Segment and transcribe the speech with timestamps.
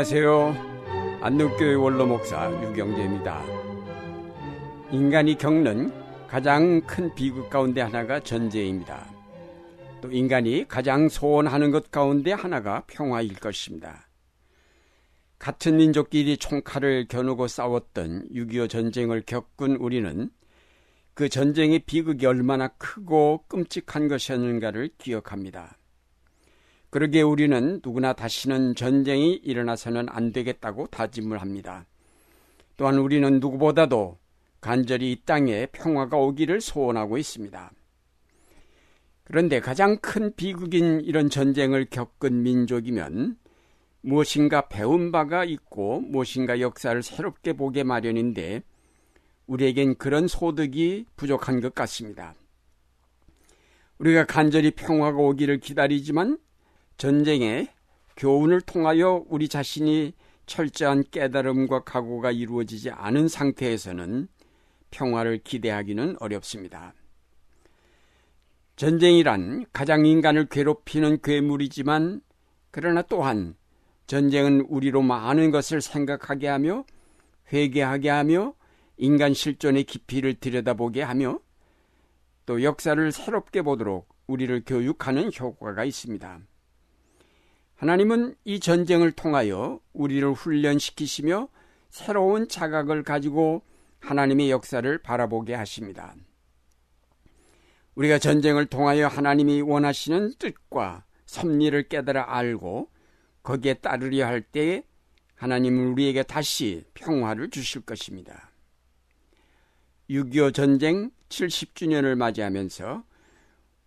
[0.00, 1.20] 안녕하세요.
[1.20, 3.44] 안동교회 원로 목사 유경재입니다.
[4.90, 5.92] 인간이 겪는
[6.26, 9.06] 가장 큰 비극 가운데 하나가 전쟁입니다.
[10.00, 14.08] 또 인간이 가장 소원하는 것 가운데 하나가 평화일 것입니다.
[15.38, 20.30] 같은 민족끼리 총칼을 겨누고 싸웠던 6.25 전쟁을 겪은 우리는
[21.12, 25.76] 그 전쟁의 비극이 얼마나 크고 끔찍한 것이었는가를 기억합니다.
[26.90, 31.86] 그러기에 우리는 누구나 다시는 전쟁이 일어나서는 안 되겠다고 다짐을 합니다.
[32.76, 34.18] 또한 우리는 누구보다도
[34.60, 37.72] 간절히 이 땅에 평화가 오기를 소원하고 있습니다.
[39.24, 43.36] 그런데 가장 큰 비극인 이런 전쟁을 겪은 민족이면
[44.02, 48.62] 무엇인가 배운 바가 있고 무엇인가 역사를 새롭게 보게 마련인데
[49.46, 52.34] 우리에겐 그런 소득이 부족한 것 같습니다.
[53.98, 56.38] 우리가 간절히 평화가 오기를 기다리지만
[57.00, 57.66] 전쟁의
[58.18, 60.12] 교훈을 통하여 우리 자신이
[60.44, 64.28] 철저한 깨달음과 각오가 이루어지지 않은 상태에서는
[64.90, 66.92] 평화를 기대하기는 어렵습니다.
[68.76, 72.20] 전쟁이란 가장 인간을 괴롭히는 괴물이지만
[72.70, 73.54] 그러나 또한
[74.06, 76.84] 전쟁은 우리로 많은 것을 생각하게 하며
[77.50, 78.52] 회개하게 하며
[78.98, 81.38] 인간 실존의 깊이를 들여다보게 하며
[82.44, 86.49] 또 역사를 새롭게 보도록 우리를 교육하는 효과가 있습니다.
[87.80, 91.48] 하나님은 이 전쟁을 통하여 우리를 훈련시키시며
[91.88, 93.62] 새로운 자각을 가지고
[94.00, 96.14] 하나님의 역사를 바라보게 하십니다.
[97.94, 102.90] 우리가 전쟁을 통하여 하나님이 원하시는 뜻과 섭리를 깨달아 알고
[103.42, 104.82] 거기에 따르려 할 때에
[105.36, 108.50] 하나님은 우리에게 다시 평화를 주실 것입니다.
[110.10, 113.04] 6.25 전쟁 70주년을 맞이하면서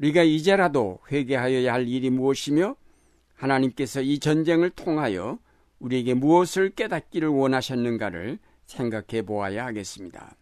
[0.00, 2.74] 우리가 이제라도 회개하여야 할 일이 무엇이며
[3.36, 5.38] 하나님께서 이 전쟁을 통하여
[5.78, 10.36] 우리에게 무엇을 깨닫기를 원하셨는가를 생각해 보아야 하겠습니다.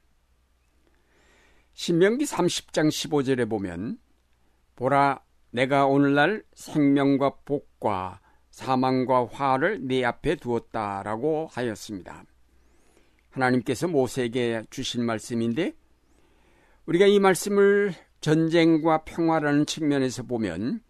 [1.75, 3.99] 신명기 30장 15절에 보면
[4.77, 12.25] 보라 내가 오늘날 생명과 복과 사망과 화를 내 앞에 두었다라고 하였습니다.
[13.31, 15.75] 하나님께서 모세에게 주신 말씀인데
[16.87, 20.81] 우리가 이 말씀을 전쟁과 평화라는 측면에서 보면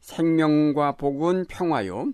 [0.00, 2.12] 생명과 복은 평화요,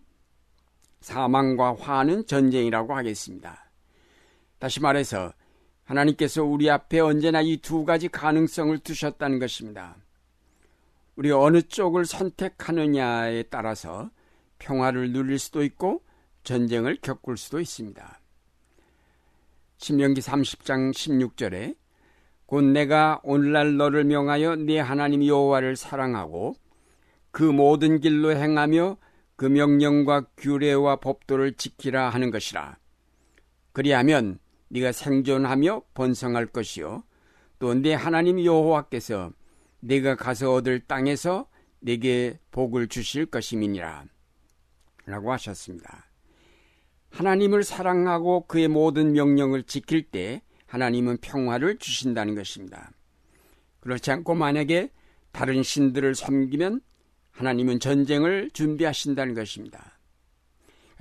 [1.01, 3.71] 사망과 화는 전쟁이라고 하겠습니다.
[4.59, 5.33] 다시 말해서
[5.85, 9.97] 하나님께서 우리 앞에 언제나 이 두 가지 가능성을 두셨다는 것입니다.
[11.17, 14.11] 우리가 어느 쪽을 선택하느냐에 따라서
[14.59, 16.03] 평화를 누릴 수도 있고
[16.45, 18.21] 전쟁을 겪을 수도 있습니다.
[19.79, 21.77] 신명기 30장 16절에
[22.47, 26.55] 곧 내가 오늘날 너를 명하여 네 하나님 여호와를 사랑하고
[27.33, 28.99] 그 모든 길로 행하며
[29.35, 32.79] 그 명령과 규례와 법도를 지키라 하는 것이라.
[33.73, 34.39] 그리하면
[34.69, 37.03] 네가 생존하며 번성할 것이요
[37.59, 39.33] 또 네 하나님 여호와께서
[39.81, 41.49] 네가 가서 얻을 땅에서
[41.81, 44.05] 네게 복을 주실 것임이니라.
[45.07, 46.07] 라고 하셨습니다.
[47.11, 52.93] 하나님을 사랑하고 그의 모든 명령을 지킬 때 하나님은 평화를 주신다는 것입니다.
[53.81, 54.91] 그렇지 않고 만약에
[55.33, 56.81] 다른 신들을 섬기면
[57.33, 59.99] 하나님은 전쟁을 준비하신다는 것입니다.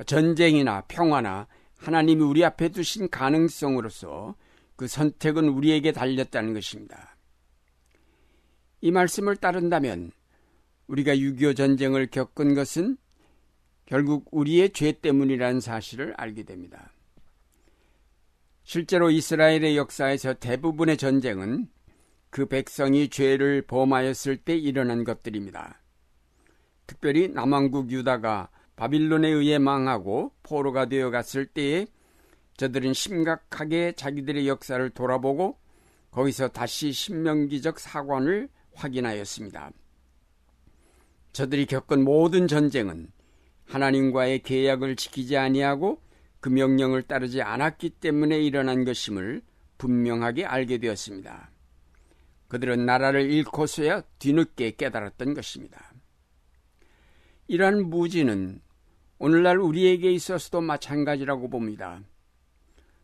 [0.05, 1.47] 전쟁이나 평화나
[1.77, 4.35] 하나님이 우리 앞에 두신 가능성으로서
[4.75, 7.15] 그 선택은 우리에게 달렸다는 것입니다.
[8.81, 10.11] 이 말씀을 따른다면
[10.87, 12.97] 우리가 6.25 전쟁을 겪은 것은
[13.85, 16.91] 결국 우리의 죄 때문이라는 사실을 알게 됩니다.
[18.63, 21.67] 실제로 이스라엘의 역사에서 대부분의 전쟁은
[22.29, 25.80] 그 백성이 죄를 범하였을 때 일어난 것들입니다.
[26.91, 31.87] 특별히 남왕국 유다가 바빌론에 의해 망하고 포로가 되어 갔을 때에
[32.57, 35.57] 저들은 심각하게 자기들의 역사를 돌아보고
[36.11, 39.71] 거기서 다시 신명기적 사관을 확인하였습니다.
[41.31, 43.07] 저들이 겪은 모든 전쟁은
[43.67, 46.01] 하나님과의 계약을 지키지 아니하고
[46.41, 49.41] 그 명령을 따르지 않았기 때문에 일어난 것임을
[49.77, 51.51] 분명하게 알게 되었습니다.
[52.49, 55.90] 그들은 나라를 잃고서야 뒤늦게 깨달았던 것입니다.
[57.47, 58.61] 이러한 무지는
[59.17, 62.01] 오늘날 우리에게 있어서도 마찬가지라고 봅니다.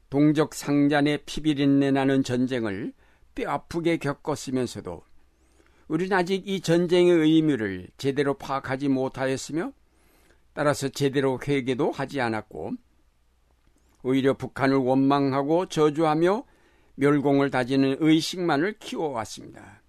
[0.09, 2.93] 동적 상잔의 피비린내 나는 전쟁을
[3.35, 5.03] 뼈 아프게 겪었으면서도
[5.87, 9.73] 우리는 아직 이 전쟁의 의미를 제대로 파악하지 못하였으며
[10.53, 12.73] 따라서 제대로 회개도 하지 않았고
[14.03, 16.45] 오히려 북한을 원망하고 저주하며
[16.95, 19.83] 멸공을 다지는 의식만을 키워왔습니다.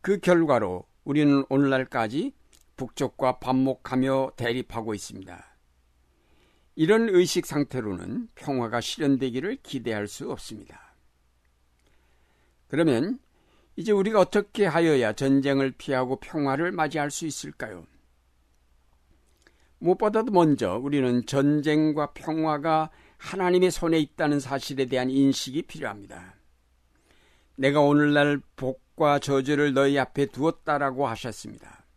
[0.00, 2.34] 그 결과로 우리는 오늘날까지
[2.78, 5.44] 북쪽과 반목하며 대립하고 있습니다.
[6.76, 10.94] 이런 의식 상태로는 평화가 실현되기를 기대할 수 없습니다.
[12.68, 13.18] 그러면
[13.76, 17.84] 이제 우리가 어떻게 하여야 전쟁을 피하고 평화를 맞이할 수 있을까요?
[19.80, 26.36] 무엇보다도 먼저 우리는 전쟁과 평화가 하나님의 손에 있다는 사실에 대한 인식이 필요합니다.
[27.56, 31.87] 내가 오늘날 복과 저주를 너희 앞에 두었다라고 하셨습니다.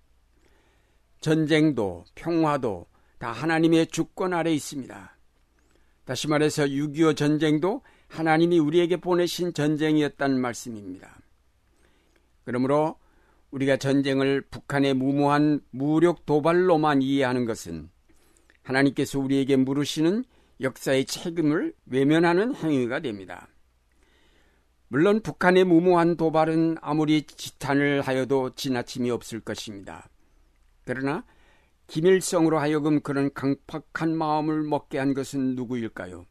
[1.21, 2.87] 전쟁도 평화도
[3.17, 5.17] 다 하나님의 주권 아래 있습니다.
[6.05, 11.21] 다시 말해서 6.25 전쟁도 하나님이 우리에게 보내신 전쟁이었다는 말씀입니다.
[12.43, 12.97] 그러므로
[13.51, 17.89] 우리가 전쟁을 북한의 무모한 무력 도발로만 이해하는 것은
[18.63, 20.25] 하나님께서 우리에게 물으시는
[20.59, 23.47] 역사의 책임을 외면하는 행위가 됩니다.
[24.87, 30.09] 물론 북한의 무모한 도발은 아무리 지탄을 하여도 지나침이 없을 것입니다.
[30.93, 31.23] 그러나
[31.87, 36.25] 김일성으로 하여금 그런 강팍한 마음을 먹게 한 것은 누구일까요?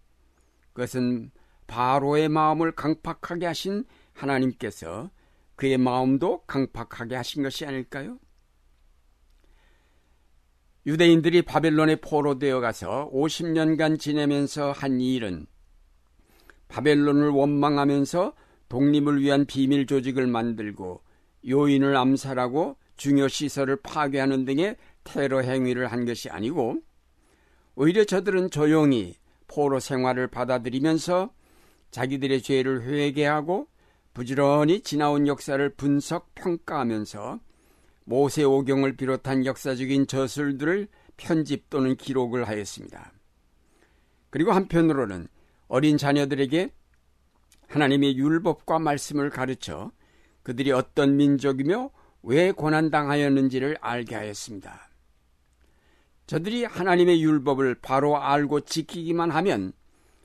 [0.74, 1.30] 그것은
[1.66, 5.10] 바로의 마음을 강팍하게 하신 하나님께서
[5.56, 8.18] 그의 마음도 강팍하게 하신 것이 아닐까요?
[10.84, 15.46] 유대인들이 바벨론에 포로되어 가서 50년간 지내면서 한 일은
[16.68, 18.34] 바벨론을 원망하면서
[18.68, 21.02] 독립을 위한 비밀 조직을 만들고
[21.48, 26.82] 요인을 암살하고 중요 시설을 파괴하는 등의 테러 행위를 한 것이 아니고
[27.74, 29.16] 오히려 저들은 조용히
[29.48, 31.32] 포로 생활을 받아들이면서
[31.92, 33.68] 자기들의 죄를 회개하고
[34.12, 37.40] 부지런히 지나온 역사를 분석 평가하면서
[38.04, 40.86] 모세 오경을 비롯한 역사적인 저술들을
[41.16, 43.14] 편집 또는 기록을 하였습니다.
[44.28, 45.26] 그리고 한편으로는
[45.68, 46.70] 어린 자녀들에게
[47.66, 49.90] 하나님의 율법과 말씀을 가르쳐
[50.42, 51.90] 그들이 어떤 민족이며
[52.22, 54.90] 왜 고난당하였는지를 알게 하였습니다.
[56.26, 59.72] 저들이 하나님의 율법을 바로 알고 지키기만 하면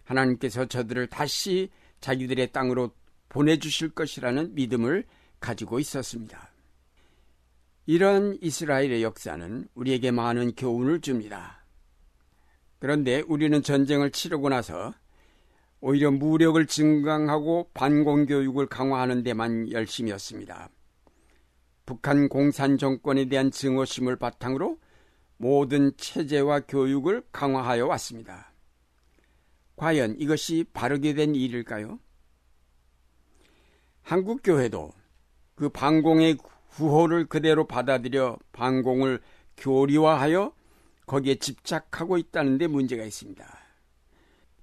[0.04, 1.70] 하나님께서 저들을 다시
[2.00, 2.92] 자기들의 땅으로
[3.30, 5.04] 보내주실 것이라는 믿음을
[5.40, 6.52] 가지고 있었습니다.
[7.88, 11.66] 이런 이스라엘의 역사는 우리에게 많은 교훈을 줍니다.
[12.80, 14.94] 그런데 우리는 전쟁을 치르고 나서
[15.82, 20.70] 오히려 무력을 증강하고 반공교육을 강화하는 데만 열심이었습니다.
[21.86, 24.80] 북한 공산 정권에 대한 증오심을 바탕으로
[25.38, 28.52] 모든 체제와 교육을 강화하여 왔습니다.
[29.76, 32.00] 과연 이것이 바르게 된 일일까요?
[34.02, 34.92] 한국 교회도
[35.56, 36.38] 그 반공의
[36.76, 39.22] 구호를 그대로 받아들여 반공을
[39.58, 40.54] 교리화하여
[41.06, 43.46] 거기에 집착하고 있다는 데 문제가 있습니다.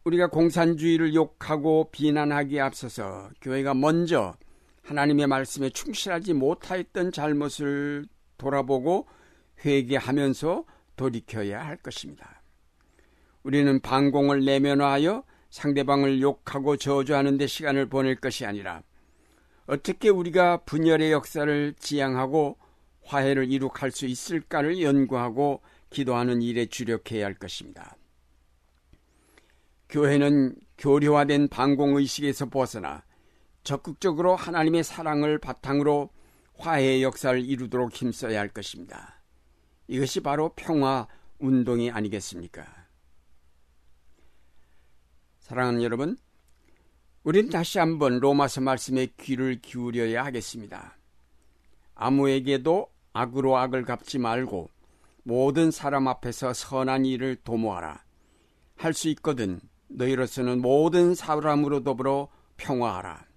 [0.05, 4.37] 우리가 공산주의를 욕하고 비난하기에 앞서서 교회가 먼저
[4.83, 8.07] 하나님의 말씀에 충실하지 못하였던 잘못을
[8.37, 9.07] 돌아보고
[9.65, 10.65] 회개하면서
[10.97, 12.43] 돌이켜야 할 것입니다.
[13.43, 18.83] 우리는 반공을 내면화하여 상대방을 욕하고 저주하는 데 시간을 보낼 것이 아니라
[19.67, 22.59] 어떻게 우리가 분열의 역사를 지향하고
[23.05, 27.97] 화해를 이룩할 수 있을까를 연구하고 기도하는 일에 주력해야 할 것입니다.
[29.89, 33.05] 교회는 교류화된 반공의식에서 벗어나
[33.63, 36.11] 적극적으로 하나님의 사랑을 바탕으로
[36.59, 39.23] 화해의 역사를 이루도록 힘써야 할 것입니다.
[39.89, 41.07] 이것이 바로 평화
[41.39, 42.65] 운동이 아니겠습니까?
[45.41, 46.17] 사랑하는 여러분,
[47.25, 50.97] 우린 다시 한번 로마서 말씀에 귀를 기울여야 하겠습니다.
[51.95, 54.71] 아무에게도 악으로 악을 갚지 말고
[55.25, 58.03] 모든 사람 앞에서 선한 일을 도모하라.
[58.77, 63.32] 할 수 있거든 너희로서는 모든 사람으로 더불어 평화하라.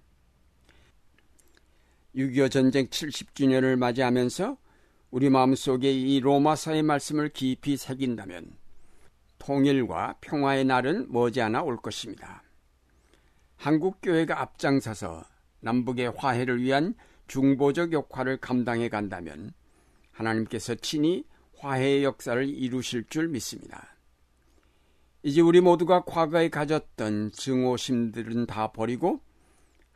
[2.16, 4.56] 6.25 전쟁 70주년을 맞이하면서
[5.10, 8.52] 우리 마음속에 이 로마서의 말씀을 깊이 새긴다면
[9.38, 12.42] 통일과 평화의 날은 머지않아 올 것입니다.
[13.56, 15.24] 한국교회가 앞장서서
[15.60, 16.94] 남북의 화해를 위한
[17.28, 19.52] 중보적 역할을 감당해 간다면
[20.12, 21.24] 하나님께서 친히
[21.58, 23.94] 화해의 역사를 이루실 줄 믿습니다.
[25.22, 29.20] 이제 우리 모두가 과거에 가졌던 증오심들은 다 버리고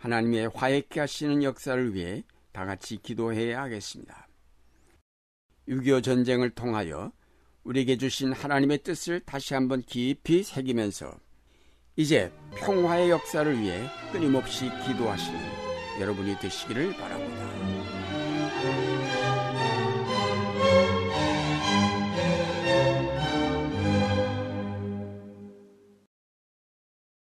[0.00, 4.26] 하나님의 화해케 하시는 역사를 위해 다 같이 기도해야 하겠습니다.
[5.68, 7.12] 6.25 전쟁을 통하여
[7.64, 11.12] 우리에게 주신 하나님의 뜻을 다시 한번 깊이 새기면서
[11.96, 15.38] 이제 평화의 역사를 위해 끊임없이 기도하시는
[16.00, 18.89] 여러분이 되시기를 바랍니다.